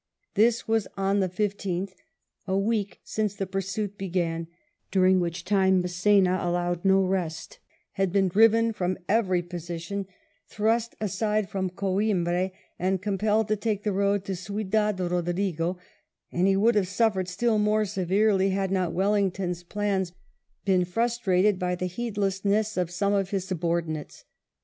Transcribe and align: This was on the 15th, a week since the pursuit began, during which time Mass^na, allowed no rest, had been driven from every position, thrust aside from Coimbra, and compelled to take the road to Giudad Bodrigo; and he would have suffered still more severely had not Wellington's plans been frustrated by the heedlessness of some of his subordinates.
This 0.33 0.67
was 0.67 0.87
on 0.97 1.19
the 1.19 1.29
15th, 1.29 1.93
a 2.47 2.57
week 2.57 3.01
since 3.03 3.35
the 3.35 3.45
pursuit 3.45 3.99
began, 3.99 4.47
during 4.89 5.19
which 5.19 5.45
time 5.45 5.83
Mass^na, 5.83 6.43
allowed 6.43 6.83
no 6.83 7.03
rest, 7.03 7.59
had 7.91 8.11
been 8.11 8.27
driven 8.27 8.73
from 8.73 8.97
every 9.07 9.43
position, 9.43 10.07
thrust 10.47 10.95
aside 10.99 11.49
from 11.51 11.69
Coimbra, 11.69 12.49
and 12.79 12.99
compelled 12.99 13.47
to 13.49 13.55
take 13.55 13.83
the 13.83 13.91
road 13.91 14.25
to 14.25 14.31
Giudad 14.33 14.97
Bodrigo; 14.97 15.77
and 16.31 16.47
he 16.47 16.57
would 16.57 16.73
have 16.73 16.87
suffered 16.87 17.27
still 17.27 17.59
more 17.59 17.85
severely 17.85 18.49
had 18.49 18.71
not 18.71 18.93
Wellington's 18.93 19.61
plans 19.61 20.13
been 20.65 20.83
frustrated 20.83 21.59
by 21.59 21.75
the 21.75 21.85
heedlessness 21.85 22.75
of 22.75 22.89
some 22.89 23.13
of 23.13 23.29
his 23.29 23.45
subordinates. 23.45 24.25